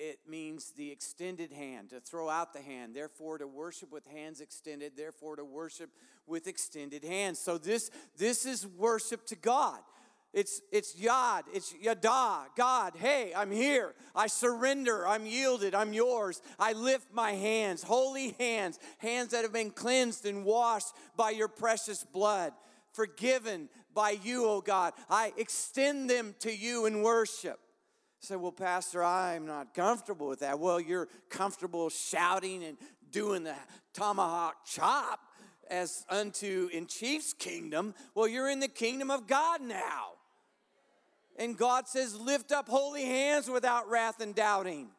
[0.01, 2.95] It means the extended hand, to throw out the hand.
[2.95, 4.93] Therefore, to worship with hands extended.
[4.95, 5.89] Therefore, to worship
[6.25, 7.37] with extended hands.
[7.37, 9.79] So this this is worship to God.
[10.31, 13.95] It's, it's Yad, it's Yada, God, hey, I'm here.
[14.15, 16.43] I surrender, I'm yielded, I'm yours.
[16.59, 21.47] I lift my hands, holy hands, hands that have been cleansed and washed by your
[21.47, 22.53] precious blood,
[22.93, 24.93] forgiven by you, oh God.
[25.09, 27.59] I extend them to you in worship.
[28.21, 30.59] Say, well, Pastor, I'm not comfortable with that.
[30.59, 32.77] Well, you're comfortable shouting and
[33.11, 33.55] doing the
[33.93, 35.19] tomahawk chop
[35.69, 37.93] as unto in Chiefs Kingdom.
[38.15, 40.11] Well, you're in the kingdom of God now.
[41.37, 44.89] And God says, lift up holy hands without wrath and doubting.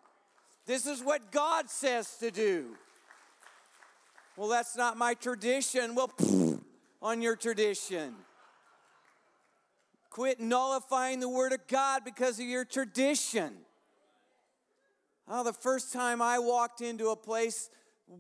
[0.67, 2.77] This is what God says to do.
[4.37, 5.95] Well, that's not my tradition.
[5.95, 6.11] Well,
[7.03, 8.15] on your tradition.
[10.11, 13.53] Quit nullifying the Word of God because of your tradition.
[15.29, 17.71] Oh, the first time I walked into a place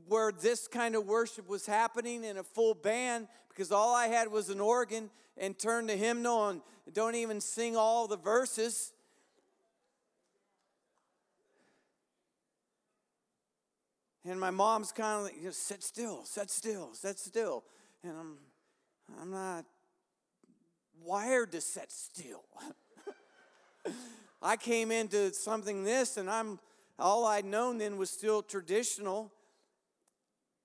[0.06, 4.30] where this kind of worship was happening in a full band, because all I had
[4.30, 6.60] was an organ and turned to hymnal and
[6.92, 8.92] don't even sing all the verses.
[14.24, 17.64] And my mom's kind of like, sit still, sit still, sit still.
[18.04, 18.38] And I'm,
[19.20, 19.64] I'm not
[21.04, 22.44] wired to set still.
[24.42, 26.58] I came into something this, and I'm
[26.98, 29.32] all I'd known then was still traditional.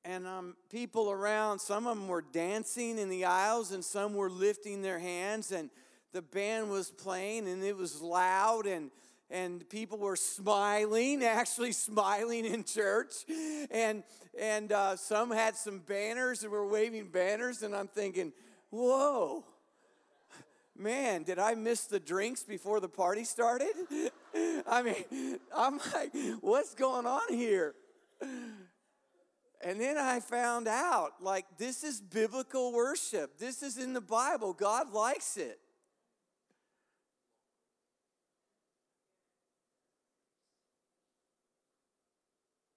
[0.04, 4.30] And um, people around, some of them were dancing in the aisles, and some were
[4.30, 5.70] lifting their hands, and
[6.14, 8.92] the band was playing, and it was loud, and
[9.32, 13.14] and people were smiling, actually smiling in church,
[13.72, 14.04] and
[14.40, 18.32] and uh, some had some banners and were waving banners, and I'm thinking,
[18.70, 19.44] whoa,
[20.78, 23.74] man, did I miss the drinks before the party started?
[24.68, 26.12] I mean, I'm like,
[26.42, 27.76] what's going on here?
[28.22, 33.38] And then I found out, like, this is biblical worship.
[33.38, 34.54] This is in the Bible.
[34.54, 35.60] God likes it.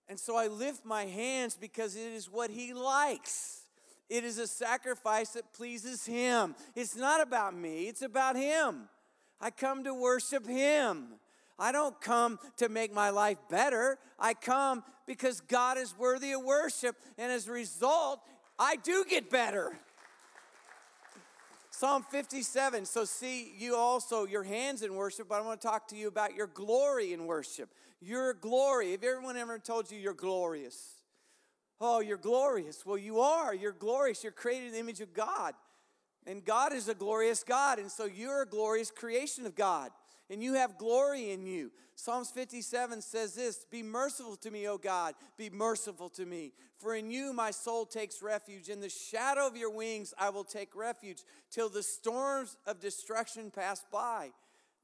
[0.09, 3.58] And so I lift my hands because it is what He likes.
[4.09, 6.55] It is a sacrifice that pleases Him.
[6.75, 8.89] It's not about me, it's about Him.
[9.41, 11.09] I come to worship Him.
[11.59, 13.99] I don't come to make my life better.
[14.19, 16.97] I come because God is worthy of worship.
[17.17, 18.21] And as a result,
[18.59, 19.77] I do get better.
[21.71, 22.85] Psalm 57.
[22.85, 26.09] So, see, you also, your hands in worship, but I want to talk to you
[26.09, 27.71] about your glory in worship.
[28.01, 28.93] Your glory.
[28.93, 30.98] Have everyone ever told you you're glorious?
[31.81, 32.85] Oh, you're glorious.
[32.85, 33.55] Well, you are.
[33.55, 34.23] You're glorious.
[34.23, 35.55] You're created in the image of God.
[36.27, 37.79] And God is a glorious God.
[37.79, 39.91] And so you're a glorious creation of God.
[40.31, 41.71] And you have glory in you.
[41.95, 45.15] Psalms 57 says this Be merciful to me, O God.
[45.37, 46.53] Be merciful to me.
[46.79, 48.69] For in you my soul takes refuge.
[48.69, 53.51] In the shadow of your wings I will take refuge till the storms of destruction
[53.51, 54.31] pass by.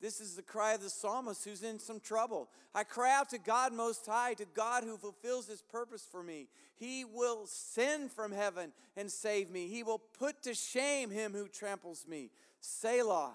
[0.00, 2.48] This is the cry of the psalmist who's in some trouble.
[2.74, 6.48] I cry out to God Most High, to God who fulfills His purpose for me.
[6.76, 9.68] He will send from heaven and save me.
[9.68, 12.30] He will put to shame him who tramples me.
[12.60, 13.32] Selah.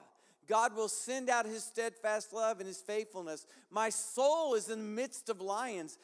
[0.48, 3.45] God will send out His steadfast love and His faithfulness.
[3.69, 6.00] My soul is in the midst of lions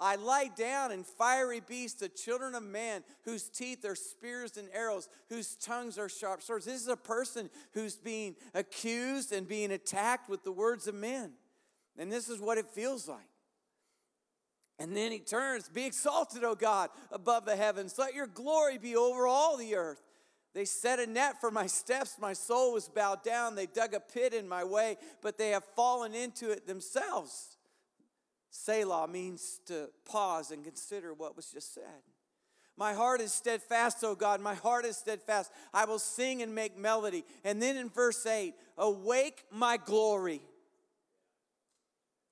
[0.00, 4.68] I lie down in fiery beasts, the children of man, whose teeth are spears and
[4.72, 6.66] arrows, whose tongues are sharp swords.
[6.66, 11.32] This is a person who's being accused and being attacked with the words of men.
[11.98, 13.18] And this is what it feels like.
[14.78, 17.98] And then he turns, Be exalted, O God, above the heavens.
[17.98, 20.00] Let your glory be over all the earth.
[20.54, 22.16] They set a net for my steps.
[22.20, 23.56] My soul was bowed down.
[23.56, 27.57] They dug a pit in my way, but they have fallen into it themselves.
[28.58, 32.02] Selah means to pause and consider what was just said.
[32.76, 34.40] My heart is steadfast, O God.
[34.40, 35.52] My heart is steadfast.
[35.72, 37.24] I will sing and make melody.
[37.44, 40.42] And then in verse 8, awake my glory.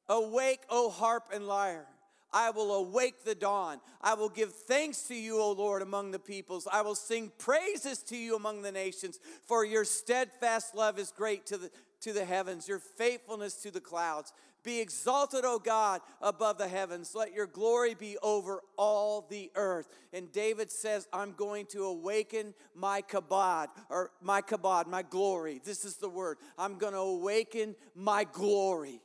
[0.09, 1.87] Awake, O harp and lyre.
[2.33, 3.81] I will awake the dawn.
[4.01, 6.69] I will give thanks to you, O Lord, among the peoples.
[6.71, 11.47] I will sing praises to you among the nations, for your steadfast love is great
[11.47, 14.33] to the, to the heavens, your faithfulness to the clouds.
[14.67, 17.15] Be exalted, O God, above the heavens.
[17.15, 19.87] Let your glory be over all the earth.
[20.13, 25.61] And David says, I'm going to awaken my kabod, or my kabod, my glory.
[25.65, 26.39] This is the word.
[26.59, 29.01] I'm going to awaken my glory.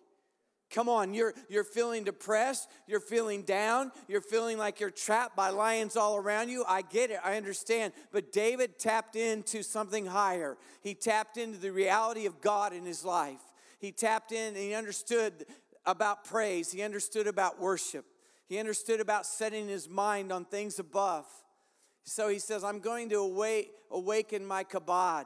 [0.71, 5.50] Come on, you're, you're feeling depressed, you're feeling down, you're feeling like you're trapped by
[5.50, 6.65] lions all around you.
[6.67, 7.93] I get it, I understand.
[8.12, 10.58] But David tapped into something higher.
[10.82, 13.41] He tapped into the reality of God in his life.
[13.82, 15.46] He tapped in and he understood
[15.88, 16.72] about praise.
[16.72, 18.06] He understood about worship.
[18.48, 21.26] He understood about setting his mind on things above.
[22.04, 25.26] So he says, I'm going to awake, awaken my kabod.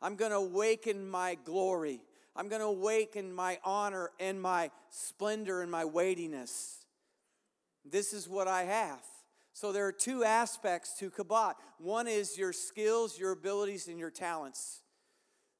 [0.00, 2.00] I'm going to awaken my glory.
[2.36, 6.84] I'm going to awaken my honor and my splendor and my weightiness.
[7.84, 9.02] This is what I have.
[9.52, 11.54] So there are two aspects to kabod.
[11.78, 14.82] One is your skills, your abilities, and your talents.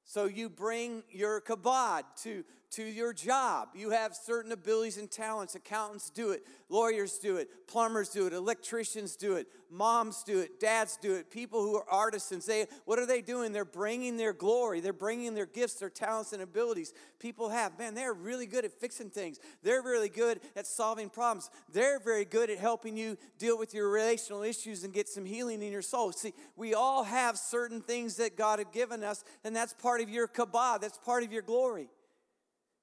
[0.09, 3.69] So you bring your kabod to to your job.
[3.75, 5.55] You have certain abilities and talents.
[5.55, 10.61] Accountants do it, lawyers do it, plumbers do it, electricians do it, moms do it,
[10.61, 12.45] dads do it, people who are artisans.
[12.47, 13.53] They what are they doing?
[13.53, 16.93] They're bringing their glory, they're bringing their gifts, their talents and abilities.
[17.19, 19.39] People have, man, they're really good at fixing things.
[19.63, 21.51] They're really good at solving problems.
[21.73, 25.63] They're very good at helping you deal with your relational issues and get some healing
[25.63, 26.13] in your soul.
[26.13, 30.11] See, we all have certain things that God has given us, and that's part of
[30.11, 31.89] your kabod, that's part of your glory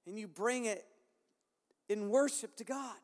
[0.06, 0.86] and you bring it
[1.90, 2.96] in worship to God.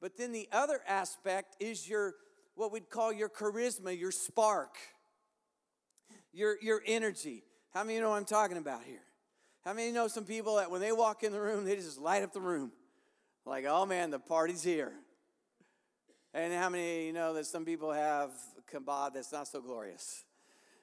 [0.00, 2.14] But then the other aspect is your
[2.54, 4.76] what we'd call your charisma, your spark,
[6.32, 7.42] your, your energy.
[7.72, 9.02] How many you know what I'm talking about here?
[9.64, 12.22] How many know some people that when they walk in the room, they just light
[12.22, 12.72] up the room?
[13.44, 14.92] Like, oh man, the party's here.
[16.32, 18.30] And how many you know that some people have
[18.72, 20.24] kabod that's not so glorious?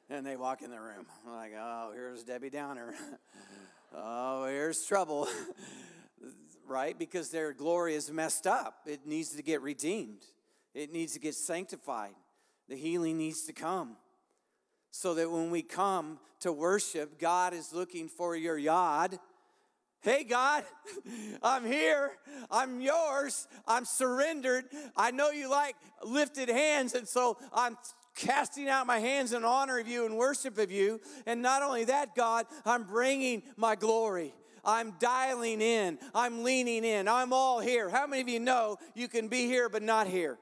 [0.09, 1.05] And they walk in the room.
[1.25, 2.93] Like, oh, here's Debbie Downer.
[3.93, 5.27] oh, here's trouble.
[6.67, 6.97] right?
[6.97, 8.79] Because their glory is messed up.
[8.85, 10.23] It needs to get redeemed,
[10.73, 12.15] it needs to get sanctified.
[12.69, 13.97] The healing needs to come.
[14.91, 19.19] So that when we come to worship, God is looking for your yod.
[20.01, 20.63] Hey, God,
[21.43, 22.11] I'm here.
[22.49, 23.47] I'm yours.
[23.67, 24.65] I'm surrendered.
[24.95, 27.77] I know you like lifted hands, and so I'm
[28.15, 31.01] casting out my hands in honor of you and worship of you.
[31.25, 34.33] And not only that, God, I'm bringing my glory.
[34.65, 35.99] I'm dialing in.
[36.15, 37.07] I'm leaning in.
[37.07, 37.89] I'm all here.
[37.89, 40.37] How many of you know you can be here but not here?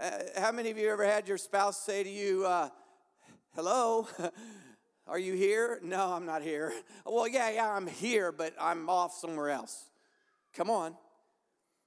[0.00, 2.68] Uh, how many of you ever had your spouse say to you, uh,
[3.54, 4.06] Hello,
[5.06, 5.80] are you here?
[5.82, 6.74] No, I'm not here.
[7.06, 9.86] Well, yeah, yeah, I'm here, but I'm off somewhere else.
[10.54, 10.94] Come on.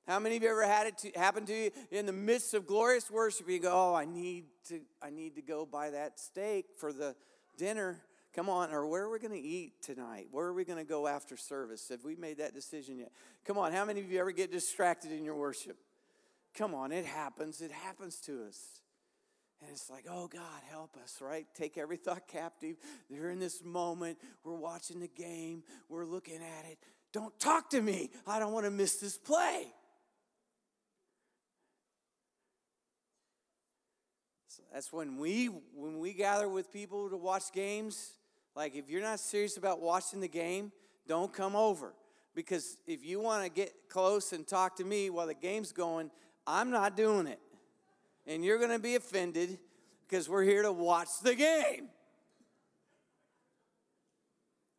[0.08, 2.66] How many of you ever had it to, happen to you in the midst of
[2.66, 3.48] glorious worship?
[3.48, 7.16] You go, oh, I need to, I need to go buy that steak for the
[7.58, 8.02] dinner.
[8.34, 10.28] Come on, or where are we going to eat tonight?
[10.32, 11.90] Where are we going to go after service?
[11.90, 13.12] Have we made that decision yet?
[13.46, 15.78] Come on, how many of you ever get distracted in your worship?
[16.56, 17.62] Come on, it happens.
[17.62, 18.82] It happens to us.
[19.62, 21.46] And it's like, oh God, help us, right?
[21.54, 22.78] Take every thought captive.
[23.10, 24.18] They're in this moment.
[24.44, 25.64] We're watching the game.
[25.90, 26.78] We're looking at it.
[27.12, 28.12] Don't talk to me.
[28.26, 29.68] I don't want to miss this play.
[34.74, 38.12] That's when we when we gather with people to watch games.
[38.56, 40.72] Like if you're not serious about watching the game,
[41.08, 41.94] don't come over.
[42.36, 46.12] Because if you want to get close and talk to me while the game's going,
[46.46, 47.40] I'm not doing it.
[48.28, 49.58] And you're going to be offended
[50.08, 51.90] because we're here to watch the game.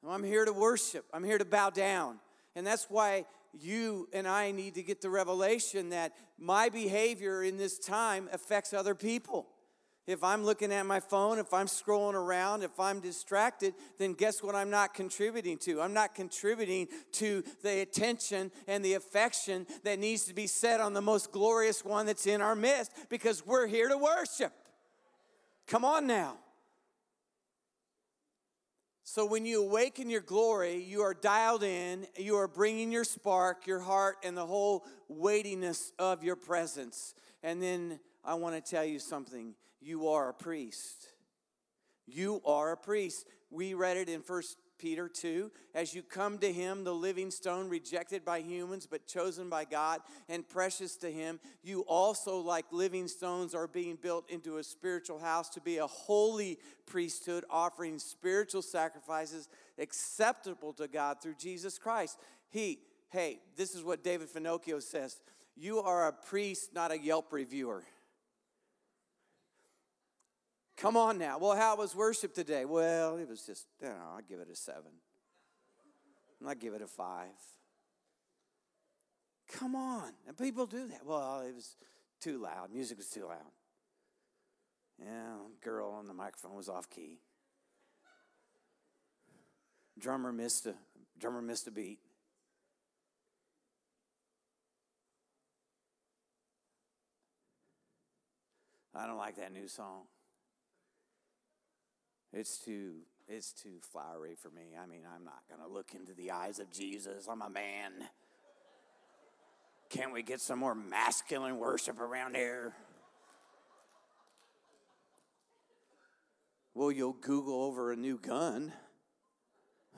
[0.08, 1.04] I'm here to worship.
[1.12, 2.18] I'm here to bow down.
[2.56, 3.26] And that's why
[3.58, 8.72] you and I need to get the revelation that my behavior in this time affects
[8.72, 9.48] other people.
[10.10, 14.42] If I'm looking at my phone, if I'm scrolling around, if I'm distracted, then guess
[14.42, 15.80] what I'm not contributing to?
[15.80, 20.94] I'm not contributing to the attention and the affection that needs to be set on
[20.94, 24.52] the most glorious one that's in our midst because we're here to worship.
[25.68, 26.38] Come on now.
[29.04, 33.64] So, when you awaken your glory, you are dialed in, you are bringing your spark,
[33.64, 37.14] your heart, and the whole weightiness of your presence.
[37.44, 41.06] And then I want to tell you something you are a priest.
[42.06, 43.26] You are a priest.
[43.50, 45.50] We read it in First Peter 2.
[45.74, 50.00] As you come to him, the living stone, rejected by humans, but chosen by God
[50.28, 55.18] and precious to him, you also, like living stones, are being built into a spiritual
[55.18, 62.18] house to be a holy priesthood, offering spiritual sacrifices acceptable to God through Jesus Christ.
[62.50, 65.20] He, hey, this is what David Finocchio says
[65.56, 67.84] you are a priest, not a Yelp reviewer.
[70.80, 71.36] Come on now.
[71.38, 72.64] Well, how was worship today?
[72.64, 74.92] Well, it was just, you know, I'll give it a seven.
[76.46, 77.28] I'll give it a five.
[79.52, 80.12] Come on.
[80.26, 81.04] And people do that.
[81.04, 81.76] Well, it was
[82.18, 82.72] too loud.
[82.72, 83.52] Music was too loud.
[84.98, 87.18] Yeah, girl on the microphone was off key.
[89.98, 90.74] Drummer missed a
[91.18, 91.98] drummer missed a beat.
[98.94, 100.04] I don't like that new song.
[102.32, 102.92] It's too
[103.28, 104.76] it's too flowery for me.
[104.80, 107.28] I mean, I'm not going to look into the eyes of Jesus.
[107.30, 107.92] I'm a man.
[109.88, 112.74] Can't we get some more masculine worship around here?
[116.74, 118.72] Well, you'll Google over a new gun.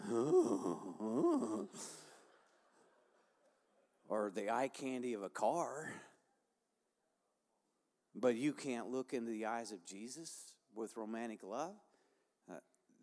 [4.09, 5.93] or the eye candy of a car.
[8.15, 11.77] But you can't look into the eyes of Jesus with romantic love.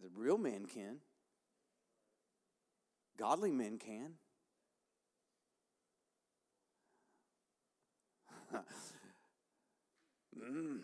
[0.01, 0.97] The real men can.
[3.17, 4.13] Godly men can.
[10.41, 10.79] mm.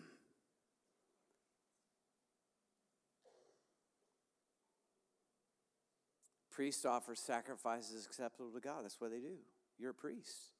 [6.50, 8.84] Priests offer sacrifices acceptable to God.
[8.84, 9.36] That's what they do.
[9.78, 10.52] You're a priest.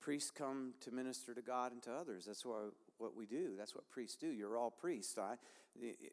[0.00, 2.26] Priests come to minister to God and to others.
[2.26, 2.68] That's why
[3.04, 3.50] what we do.
[3.56, 4.28] That's what priests do.
[4.28, 5.18] You're all priests.
[5.18, 5.36] I,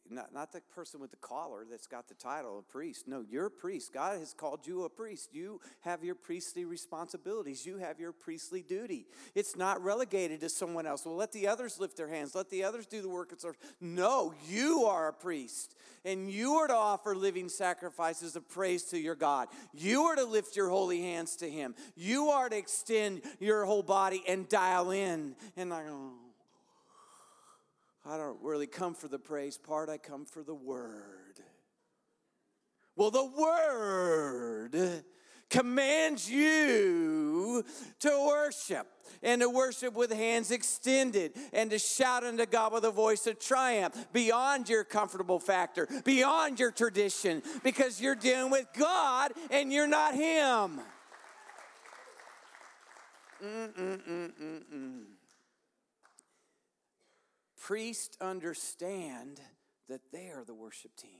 [0.09, 3.07] not, not the person with the collar that's got the title of priest.
[3.07, 3.93] No, you're a priest.
[3.93, 5.29] God has called you a priest.
[5.33, 7.65] You have your priestly responsibilities.
[7.65, 9.05] You have your priestly duty.
[9.35, 11.05] It's not relegated to someone else.
[11.05, 12.35] Well, let the others lift their hands.
[12.35, 13.61] Let the others do the work of service.
[13.79, 15.75] No, you are a priest.
[16.03, 19.47] And you are to offer living sacrifices of praise to your God.
[19.73, 21.75] You are to lift your holy hands to Him.
[21.95, 25.35] You are to extend your whole body and dial in.
[25.55, 26.30] And I go, oh.
[28.05, 31.39] I don't really come for the praise part, I come for the word.
[32.95, 35.03] Well, the word
[35.49, 37.63] commands you
[37.99, 38.87] to worship
[39.21, 43.37] and to worship with hands extended and to shout unto God with a voice of
[43.39, 49.87] triumph beyond your comfortable factor, beyond your tradition, because you're dealing with God and you're
[49.87, 50.81] not Him.
[53.43, 55.03] Mm-mm-mm-mm-mm.
[57.61, 59.39] Priests understand
[59.87, 61.19] that they are the worship team.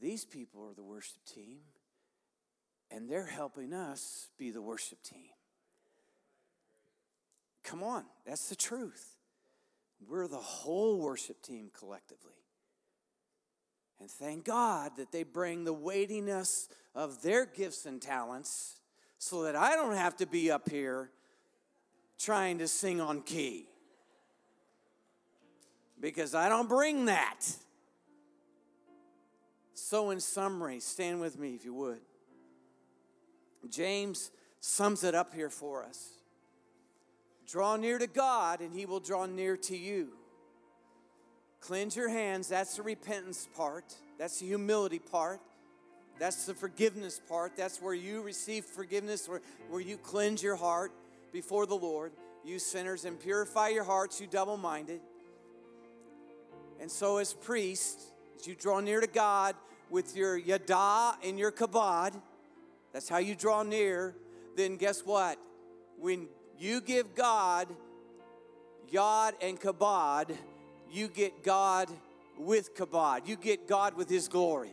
[0.00, 1.58] These people are the worship team,
[2.88, 5.30] and they're helping us be the worship team.
[7.64, 9.16] Come on, that's the truth.
[10.08, 12.32] We're the whole worship team collectively.
[14.00, 18.80] And thank God that they bring the weightiness of their gifts and talents
[19.18, 21.10] so that I don't have to be up here
[22.22, 23.66] trying to sing on key.
[26.00, 27.40] Because I don't bring that.
[29.74, 32.00] So, in summary, stand with me if you would.
[33.68, 36.10] James sums it up here for us
[37.46, 40.14] Draw near to God, and he will draw near to you.
[41.60, 43.84] Cleanse your hands, that's the repentance part,
[44.18, 45.40] that's the humility part.
[46.18, 47.56] That's the forgiveness part.
[47.56, 50.92] That's where you receive forgiveness, where, where you cleanse your heart
[51.32, 52.12] before the Lord,
[52.44, 55.00] you sinners, and purify your hearts, you double minded.
[56.80, 59.54] And so, as priests, as you draw near to God
[59.90, 62.12] with your yada and your kabod,
[62.92, 64.14] that's how you draw near,
[64.56, 65.38] then guess what?
[65.98, 66.28] When
[66.58, 67.68] you give God
[68.90, 70.36] yod and kabod,
[70.90, 71.88] you get God
[72.38, 73.26] with kabod.
[73.26, 74.72] You get God with His glory.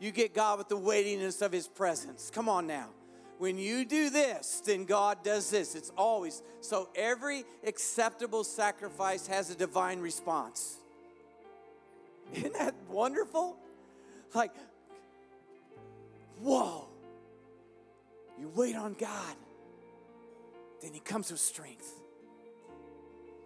[0.00, 2.30] You get God with the weightiness of His presence.
[2.32, 2.88] Come on now.
[3.42, 5.74] When you do this, then God does this.
[5.74, 6.88] It's always so.
[6.94, 10.76] Every acceptable sacrifice has a divine response.
[12.34, 13.56] Isn't that wonderful?
[14.32, 14.52] Like,
[16.38, 16.86] whoa.
[18.38, 19.34] You wait on God,
[20.80, 21.92] then He comes with strength.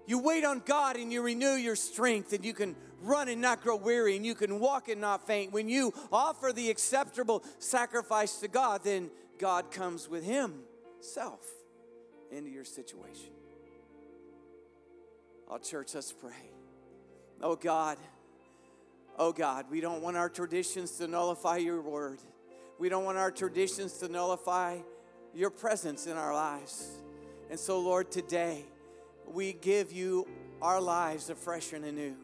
[0.07, 3.63] You wait on God and you renew your strength, and you can run and not
[3.63, 5.53] grow weary, and you can walk and not faint.
[5.53, 11.41] When you offer the acceptable sacrifice to God, then God comes with Himself
[12.31, 13.31] into your situation.
[15.49, 16.51] Oh, church, let's pray.
[17.41, 17.99] Oh, God.
[19.19, 22.19] Oh, God, we don't want our traditions to nullify your word.
[22.79, 24.79] We don't want our traditions to nullify
[25.35, 26.99] your presence in our lives.
[27.49, 28.65] And so, Lord, today,
[29.27, 30.27] we give you
[30.61, 32.17] our lives afresh and anew.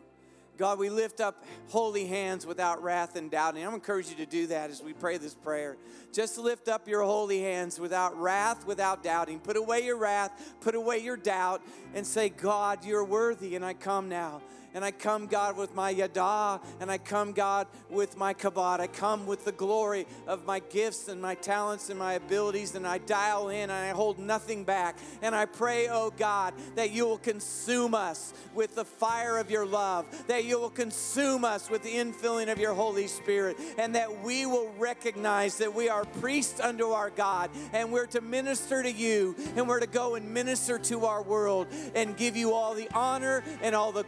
[0.59, 3.65] God, we lift up holy hands without wrath and doubting.
[3.67, 5.77] I'm encourage you to do that as we pray this prayer.
[6.13, 9.41] Just lift up your holy hands without wrath, without doubting.
[9.41, 11.63] Put away your wrath, put away your doubt,
[11.95, 14.43] and say, God, you're worthy, and I come now.
[14.75, 18.81] And I come, God, with my yada, and I come, God, with my kabod.
[18.81, 22.87] I come with the glory of my gifts and my talents and my abilities, and
[22.87, 24.97] I dial in and I hold nothing back.
[25.21, 29.67] And I pray, oh God, that you will consume us with the fire of your
[29.67, 34.23] love, that you will consume us with the infilling of your Holy Spirit, and that
[34.23, 38.91] we will recognize that we are priests unto our God, and we're to minister to
[38.91, 42.89] you, and we're to go and minister to our world and give you all the
[42.95, 44.05] honor and all the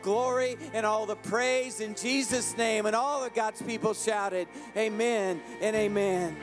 [0.73, 2.87] and all the praise in Jesus' name.
[2.87, 6.37] And all of God's people shouted, Amen and Amen.